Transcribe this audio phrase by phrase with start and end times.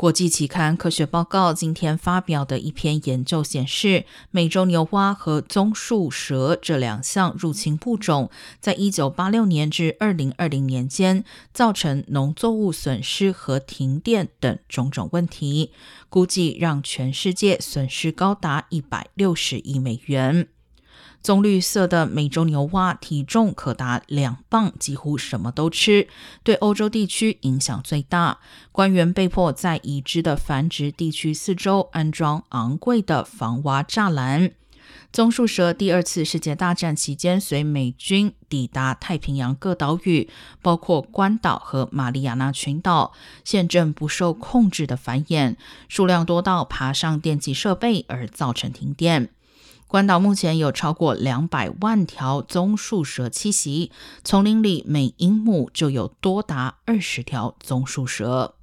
[0.00, 11.22] 国际期刊《科学报告》今天发表的一篇研究显示，美洲牛蛙和棕树蛇这两项入侵物种，在一九八六年至二零二零年间，
[11.52, 15.70] 造成农作物损失和停电等种种问题，
[16.08, 20.48] 估计让全世界损失高达一百六十亿美元。
[21.22, 26.08] 棕绿色的美洲牛蛙体重可达两磅，几乎什么都吃，
[26.42, 28.38] 对欧洲地区影响最大。
[28.72, 34.52] 官员被迫在已知的繁殖地区四周安装昂贵的防蛙栅栏。
[35.12, 40.30] 棕树蛇第二次世界大战期间随美军抵达太平洋各岛屿，
[40.62, 43.12] 包括关岛和马里亚纳群岛，
[43.44, 45.56] 现正不受控制的繁衍，
[45.88, 49.30] 数量多到爬上电气设备而造成停电。
[49.90, 53.90] 关岛目前有超过两百万条棕树蛇栖息，
[54.22, 58.54] 丛林里每英亩就有多达二十条棕树蛇。